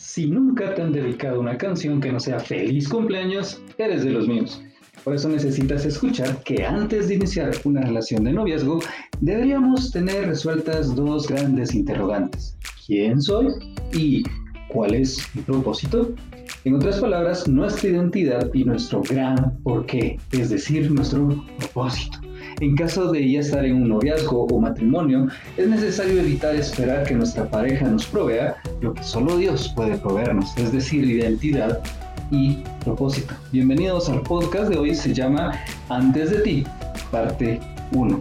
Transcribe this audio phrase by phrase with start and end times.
[0.00, 4.26] Si nunca te han dedicado una canción que no sea feliz cumpleaños, eres de los
[4.26, 4.60] míos.
[5.04, 8.80] Por eso necesitas escuchar que antes de iniciar una relación de noviazgo,
[9.20, 12.56] deberíamos tener resueltas dos grandes interrogantes.
[12.86, 13.48] ¿Quién soy?
[13.92, 14.22] ¿Y
[14.70, 16.14] cuál es mi propósito?
[16.64, 22.18] En otras palabras, nuestra identidad y nuestro gran porqué, es decir, nuestro propósito.
[22.58, 27.14] En caso de ya estar en un noviazgo o matrimonio, es necesario evitar esperar que
[27.14, 31.80] nuestra pareja nos provea lo que solo Dios puede proveernos, es decir, identidad
[32.30, 33.34] y propósito.
[33.52, 35.52] Bienvenidos al podcast de hoy, se llama
[35.88, 36.64] Antes de ti,
[37.10, 37.60] parte
[37.92, 38.20] 1.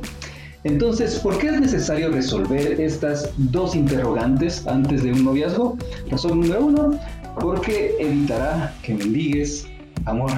[0.63, 5.77] Entonces, ¿por qué es necesario resolver estas dos interrogantes antes de un noviazgo?
[6.11, 6.99] Razón número uno,
[7.39, 9.67] porque evitará que mendigues
[10.05, 10.31] amor.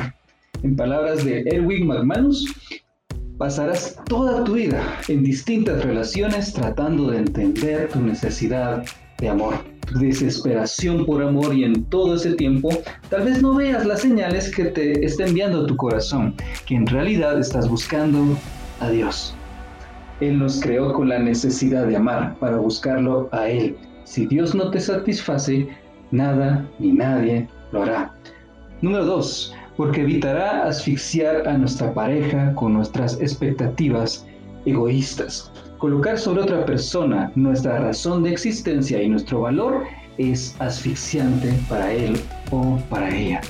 [0.64, 2.46] En palabras de Erwin McManus,
[3.42, 8.84] Pasarás toda tu vida en distintas relaciones tratando de entender tu necesidad
[9.18, 9.56] de amor,
[9.92, 12.70] tu desesperación por amor y en todo ese tiempo
[13.10, 16.36] tal vez no veas las señales que te está enviando tu corazón,
[16.68, 18.38] que en realidad estás buscando
[18.80, 19.34] a Dios.
[20.20, 23.76] Él nos creó con la necesidad de amar para buscarlo a Él.
[24.04, 25.68] Si Dios no te satisface,
[26.12, 28.14] nada ni nadie lo hará.
[28.84, 34.26] Número 2 porque evitará asfixiar a nuestra pareja con nuestras expectativas
[34.66, 35.52] egoístas.
[35.78, 39.84] Colocar sobre otra persona nuestra razón de existencia y nuestro valor
[40.18, 42.20] es asfixiante para él
[42.52, 43.42] o para ella.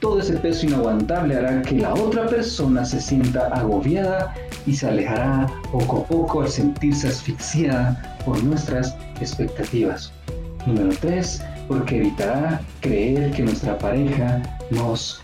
[0.00, 4.32] Todo ese peso inaguantable hará que la otra persona se sienta agobiada
[4.66, 10.12] y se alejará poco a poco al sentirse asfixiada por nuestras expectativas.
[10.66, 11.42] Número 3.
[11.66, 15.20] Porque evitará creer que nuestra pareja nos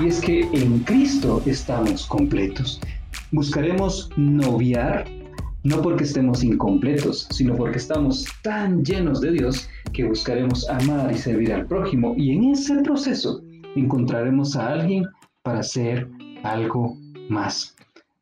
[0.00, 2.80] Y es que en Cristo estamos completos.
[3.30, 5.04] Buscaremos noviar
[5.64, 11.16] no porque estemos incompletos, sino porque estamos tan llenos de Dios que buscaremos amar y
[11.16, 13.42] servir al prójimo y en ese proceso
[13.74, 15.06] encontraremos a alguien
[15.42, 16.08] para hacer
[16.42, 16.96] algo
[17.30, 17.74] más.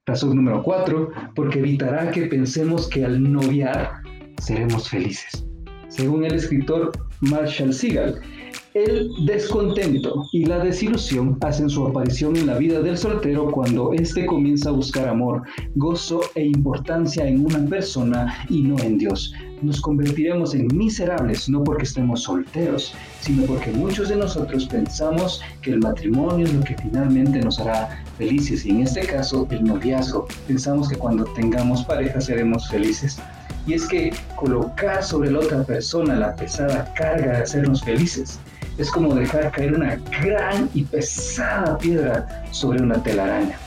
[0.07, 4.03] Razón número cuatro, porque evitará que pensemos que al noviar
[4.41, 5.45] seremos felices.
[5.93, 8.19] Según el escritor Marshall Segal,
[8.73, 14.25] el descontento y la desilusión hacen su aparición en la vida del soltero cuando éste
[14.25, 15.43] comienza a buscar amor,
[15.75, 19.35] gozo e importancia en una persona y no en Dios.
[19.61, 25.73] Nos convertiremos en miserables no porque estemos solteros, sino porque muchos de nosotros pensamos que
[25.73, 30.27] el matrimonio es lo que finalmente nos hará felices y en este caso el noviazgo.
[30.49, 33.21] Pensamos que cuando tengamos pareja seremos felices.
[33.67, 38.41] Y es que colocar sobre la otra persona la pesada carga de hacernos felices
[38.79, 43.59] es como dejar caer una gran y pesada piedra sobre una telaraña.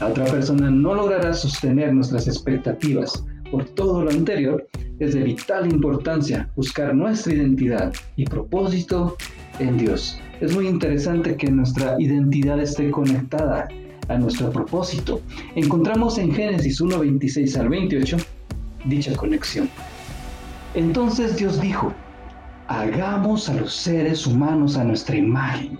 [0.00, 3.24] La otra persona no logrará sostener nuestras expectativas.
[3.50, 4.66] Por todo lo anterior,
[5.00, 9.16] es de vital importancia buscar nuestra identidad y propósito
[9.58, 10.18] en Dios.
[10.40, 13.68] Es muy interesante que nuestra identidad esté conectada
[14.08, 15.20] a nuestro propósito.
[15.54, 18.16] Encontramos en Génesis 1, 26 al 28
[18.84, 19.68] dicha conexión.
[20.74, 21.92] Entonces Dios dijo,
[22.68, 25.78] hagamos a los seres humanos a nuestra imagen,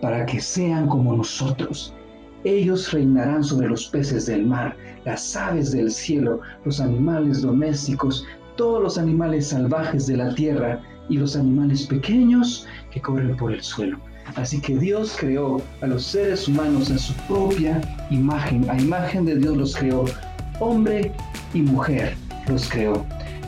[0.00, 1.94] para que sean como nosotros.
[2.42, 8.26] Ellos reinarán sobre los peces del mar, las aves del cielo, los animales domésticos,
[8.56, 13.62] todos los animales salvajes de la tierra y los animales pequeños que corren por el
[13.62, 14.00] suelo.
[14.34, 17.80] Así que Dios creó a los seres humanos a su propia
[18.10, 18.68] imagen.
[18.68, 20.04] A imagen de Dios los creó,
[20.58, 21.12] hombre
[21.54, 22.16] y mujer
[22.48, 23.04] los creó.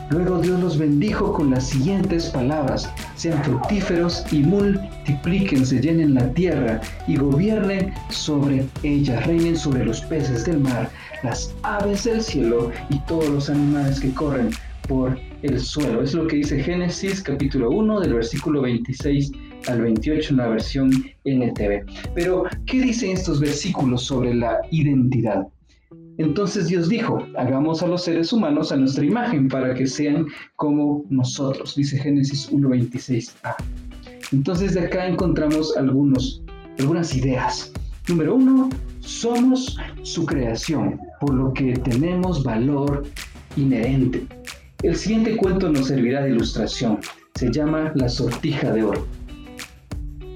[0.09, 6.79] Luego Dios los bendijo con las siguientes palabras, sean fructíferos y multiplíquense, llenen la tierra
[7.07, 10.91] y gobiernen sobre ella, reinen sobre los peces del mar,
[11.23, 14.51] las aves del cielo y todos los animales que corren
[14.87, 16.03] por el suelo.
[16.03, 19.31] Es lo que dice Génesis capítulo 1 del versículo 26
[19.67, 20.91] al 28 en la versión
[21.23, 22.11] NTV.
[22.13, 25.47] Pero, ¿qué dicen estos versículos sobre la identidad?
[26.17, 30.25] Entonces Dios dijo, hagamos a los seres humanos a nuestra imagen para que sean
[30.55, 33.55] como nosotros, dice Génesis 1.26a.
[34.31, 37.71] Entonces de acá encontramos algunas ideas.
[38.07, 38.69] Número uno,
[38.99, 43.03] somos su creación, por lo que tenemos valor
[43.57, 44.25] inherente.
[44.83, 46.99] El siguiente cuento nos servirá de ilustración.
[47.35, 49.05] Se llama La sortija de oro.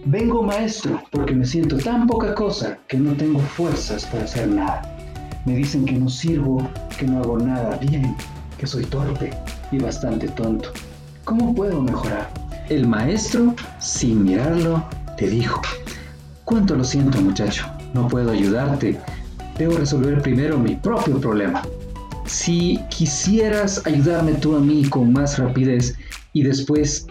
[0.06, 4.99] Vengo maestro porque me siento tan poca cosa que no tengo fuerzas para hacer nada.
[5.50, 6.70] Me dicen que no sirvo,
[7.00, 8.16] que no hago nada bien,
[8.60, 9.32] que soy torpe
[9.72, 10.70] y bastante tonto.
[11.24, 12.30] ¿Cómo puedo mejorar?
[12.70, 14.86] El maestro, sin mirarlo,
[15.18, 15.60] te dijo,
[16.46, 17.66] cuánto lo siento muchacho,
[17.96, 19.00] no puedo ayudarte.
[19.58, 21.64] Debo resolver primero mi propio problema.
[22.28, 25.96] Si quisieras ayudarme tú a mí con más rapidez
[26.32, 27.08] y después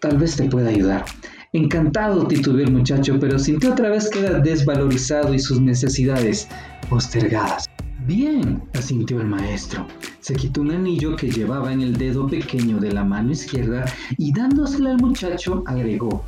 [0.00, 1.06] tal vez te pueda ayudar.
[1.54, 6.48] Encantado titubeó el muchacho, pero sintió otra vez que era desvalorizado y sus necesidades
[6.90, 7.67] postergadas.
[8.08, 9.86] Bien, asintió el maestro.
[10.20, 13.84] Se quitó un anillo que llevaba en el dedo pequeño de la mano izquierda
[14.16, 16.24] y dándosela al muchacho agregó,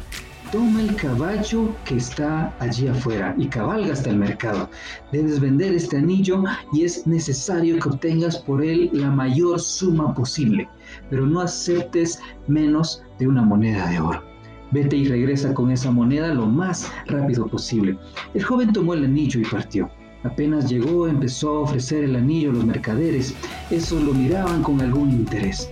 [0.53, 4.69] toma el caballo que está allí afuera y cabalga hasta el mercado.
[5.11, 6.45] Debes vender este anillo
[6.75, 10.69] y es necesario que obtengas por él la mayor suma posible,
[11.09, 14.23] pero no aceptes menos de una moneda de oro.
[14.71, 17.99] Vete y regresa con esa moneda lo más rápido posible.
[18.35, 19.91] El joven tomó el anillo y partió.
[20.23, 23.35] Apenas llegó, empezó a ofrecer el anillo a los mercaderes.
[23.71, 25.71] Eso lo miraban con algún interés.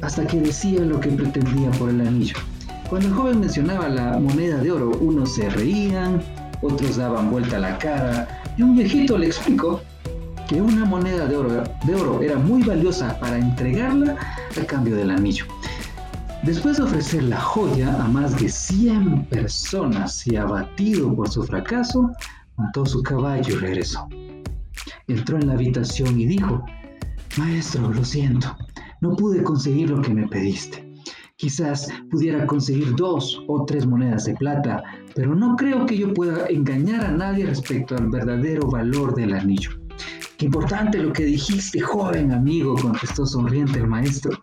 [0.00, 2.36] Hasta que decía lo que pretendía por el anillo.
[2.88, 6.20] Cuando el joven mencionaba la moneda de oro, unos se reían,
[6.60, 9.80] otros daban vuelta la cara, y un viejito le explicó
[10.48, 14.16] que una moneda de oro, de oro era muy valiosa para entregarla
[14.60, 15.46] a cambio del anillo.
[16.42, 22.10] Después de ofrecer la joya a más de 100 personas y abatido por su fracaso,
[22.56, 24.08] montó su caballo y regresó.
[25.08, 26.64] Entró en la habitación y dijo,
[27.36, 28.56] Maestro, lo siento,
[29.00, 30.88] no pude conseguir lo que me pediste.
[31.36, 34.82] Quizás pudiera conseguir dos o tres monedas de plata,
[35.14, 39.70] pero no creo que yo pueda engañar a nadie respecto al verdadero valor del anillo.
[40.36, 44.42] Qué importante lo que dijiste, joven amigo, contestó sonriente el maestro.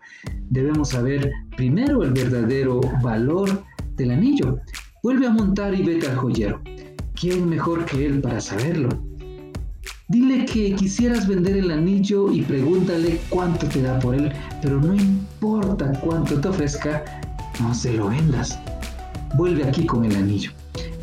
[0.49, 3.63] Debemos saber primero el verdadero valor
[3.95, 4.59] del anillo.
[5.03, 6.61] Vuelve a montar y vete al joyero.
[7.19, 8.87] ¿Quién mejor que él para saberlo?
[10.07, 14.31] Dile que quisieras vender el anillo y pregúntale cuánto te da por él,
[14.61, 17.03] pero no importa cuánto te ofrezca,
[17.59, 18.57] no se lo vendas.
[19.35, 20.51] Vuelve aquí con el anillo.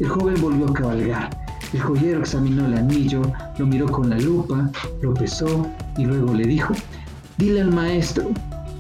[0.01, 1.39] El joven volvió a cabalgar.
[1.75, 3.21] El joyero examinó el anillo,
[3.59, 4.71] lo miró con la lupa,
[5.03, 5.67] lo pesó
[5.99, 6.73] y luego le dijo,
[7.37, 8.31] dile al maestro,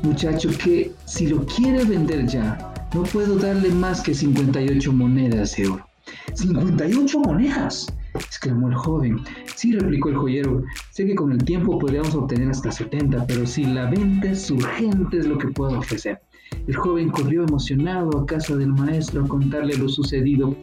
[0.02, 5.68] muchacho, que si lo quiere vender ya, no puedo darle más que 58 monedas de
[5.68, 5.85] oro.
[6.36, 9.20] 58 monedas, exclamó el joven.
[9.54, 13.64] Sí, replicó el joyero, sé que con el tiempo podríamos obtener hasta 70, pero si
[13.64, 16.20] la venta es urgente es lo que puedo ofrecer.
[16.66, 20.54] El joven corrió emocionado a casa del maestro a contarle lo sucedido.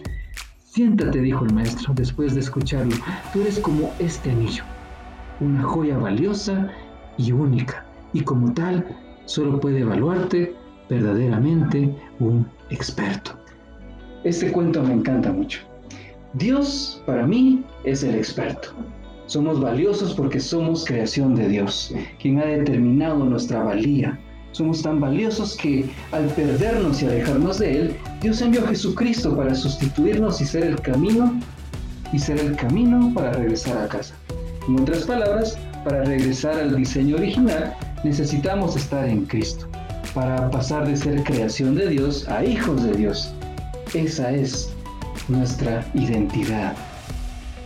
[0.64, 2.96] Siéntate, dijo el maestro, después de escucharlo.
[3.31, 4.64] Tú eres como este anillo,
[5.40, 6.70] una joya valiosa
[7.18, 8.86] y única, y como tal,
[9.25, 10.56] solo puede evaluarte
[10.90, 13.43] verdaderamente un experto.
[14.24, 15.60] Este cuento me encanta mucho.
[16.34, 18.70] Dios para mí es el experto.
[19.25, 24.18] Somos valiosos porque somos creación de Dios, quien ha determinado nuestra valía.
[24.54, 29.54] Somos tan valiosos que al perdernos y alejarnos de Él, Dios envió a Jesucristo para
[29.56, 31.38] sustituirnos y ser el camino
[32.14, 34.16] y ser el camino para regresar a casa.
[34.70, 37.75] En otras palabras, para regresar al diseño original,
[38.06, 39.68] necesitamos estar en Cristo,
[40.14, 43.34] para pasar de ser creación de Dios a hijos de Dios.
[43.94, 44.74] Esa es
[45.28, 46.75] nuestra identidad.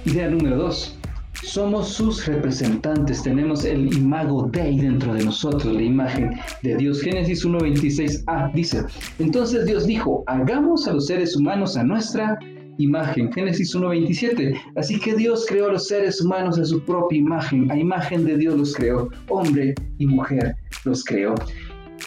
[0.05, 0.97] Idea número dos.
[1.43, 7.01] Somos sus representantes, tenemos el imago Dei dentro de nosotros, la imagen de Dios.
[7.01, 8.83] Génesis 1.26a dice,
[9.19, 12.37] entonces Dios dijo, hagamos a los seres humanos a nuestra
[12.77, 13.31] imagen.
[13.31, 17.77] Génesis 1.27, así que Dios creó a los seres humanos a su propia imagen, a
[17.77, 21.35] imagen de Dios los creó, hombre y mujer los creó.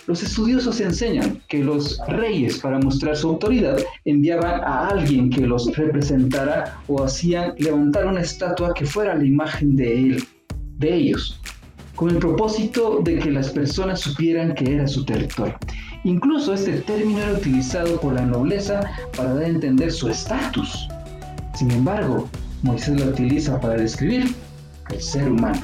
[0.06, 5.76] Los estudiosos enseñan que los reyes, para mostrar su autoridad, enviaban a alguien que los
[5.76, 10.25] representara o hacían levantar una estatua que fuera la imagen de él,
[10.78, 11.40] de ellos,
[11.95, 15.57] con el propósito de que las personas supieran que era su territorio.
[16.04, 18.80] Incluso este término era utilizado por la nobleza
[19.16, 20.88] para dar a entender su estatus.
[21.54, 22.26] Sin embargo,
[22.62, 24.35] Moisés lo utiliza para describir
[24.90, 25.61] el ser humano.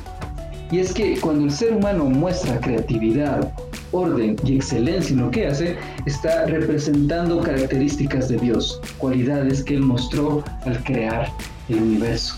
[0.70, 3.50] Y es que cuando el ser humano muestra creatividad,
[3.96, 5.76] orden y excelencia en lo que hace,
[6.06, 11.32] está representando características de Dios, cualidades que Él mostró al crear
[11.68, 12.36] el universo.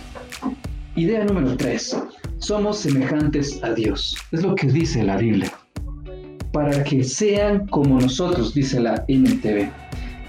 [0.95, 1.97] Idea número 3.
[2.39, 4.17] Somos semejantes a Dios.
[4.33, 5.53] Es lo que dice la Biblia.
[6.53, 9.71] Para que sean como nosotros, dice la NTV.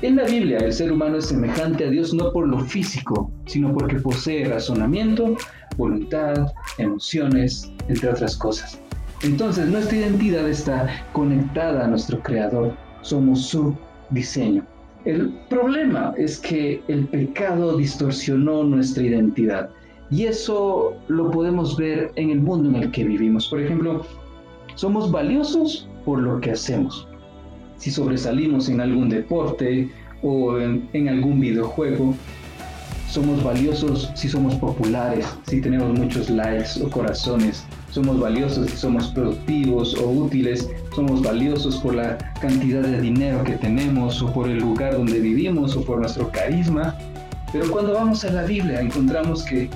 [0.02, 3.74] En la Biblia el ser humano es semejante a Dios no por lo físico, sino
[3.74, 5.36] porque posee razonamiento,
[5.76, 8.80] voluntad, emociones, entre otras cosas.
[9.22, 13.76] Entonces nuestra identidad está conectada a nuestro creador, somos su
[14.12, 14.66] diseño.
[15.04, 19.70] El problema es que el pecado distorsionó nuestra identidad
[20.10, 23.48] y eso lo podemos ver en el mundo en el que vivimos.
[23.50, 24.06] Por ejemplo,
[24.76, 27.06] somos valiosos por lo que hacemos.
[27.78, 29.90] Si sobresalimos en algún deporte
[30.24, 32.16] o en, algún videojuego,
[33.10, 39.96] somos valiosos si somos populares, si tenemos muchos likes o corazones somos valiosos, somos productivos
[39.96, 44.94] o útiles, somos valiosos por la cantidad de dinero que tenemos o por el lugar
[44.94, 46.96] donde vivimos o por nuestro carisma.
[47.52, 49.70] Pero cuando vamos a la Biblia encontramos que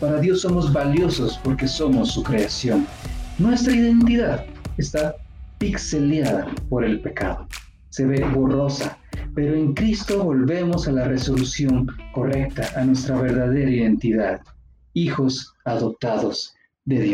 [0.00, 2.86] para Dios somos valiosos porque somos su creación.
[3.38, 4.44] Nuestra identidad
[4.78, 5.16] está
[5.58, 7.46] pixeleada por el pecado,
[7.90, 8.98] se ve borrosa,
[9.34, 14.40] pero en Cristo volvemos a la resolución correcta, a nuestra verdadera identidad,
[14.94, 17.12] hijos adoptados de Dios.